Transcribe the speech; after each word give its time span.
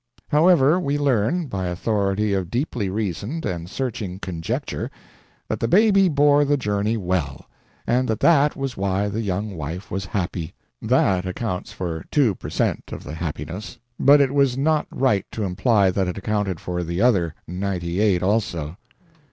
However, 0.29 0.79
we 0.79 0.97
learn 0.97 1.45
by 1.45 1.67
authority 1.67 2.33
of 2.33 2.49
deeply 2.49 2.89
reasoned 2.89 3.45
and 3.45 3.69
searching 3.69 4.17
conjecture 4.17 4.89
that 5.47 5.59
the 5.59 5.67
baby 5.67 6.09
bore 6.09 6.43
the 6.43 6.57
journey 6.57 6.97
well, 6.97 7.45
and 7.85 8.07
that 8.07 8.19
that 8.21 8.55
was 8.55 8.75
why 8.75 9.09
the 9.09 9.21
young 9.21 9.55
wife 9.55 9.91
was 9.91 10.05
happy. 10.05 10.55
That 10.81 11.27
accounts 11.27 11.71
for 11.71 12.03
two 12.09 12.33
per 12.33 12.49
cent. 12.49 12.85
of 12.91 13.03
the 13.03 13.13
happiness, 13.13 13.77
but 13.99 14.21
it 14.21 14.33
was 14.33 14.57
not 14.57 14.87
right 14.89 15.27
to 15.33 15.43
imply 15.43 15.91
that 15.91 16.07
it 16.07 16.17
accounted 16.17 16.59
for 16.59 16.83
the 16.83 16.99
other 16.99 17.35
ninety 17.47 17.99
eight 17.99 18.23
also. 18.23 18.77